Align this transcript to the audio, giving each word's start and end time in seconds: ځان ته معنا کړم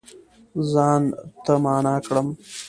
ځان 0.71 1.03
ته 1.45 1.53
معنا 1.63 1.95
کړم 2.05 2.27